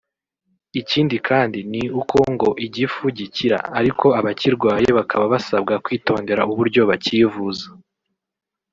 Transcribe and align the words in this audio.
Ikindi 0.81 1.15
kandi 1.27 1.59
ni 1.71 1.83
uko 2.01 2.17
ngo 2.33 2.49
igifu 2.65 3.03
gikira 3.17 3.57
ariko 3.79 4.05
abakirwaye 4.19 4.87
bakaba 4.97 5.25
basabwa 5.33 5.73
kwitondera 5.85 6.41
uburyo 6.51 6.81
bacyivuza 6.89 7.67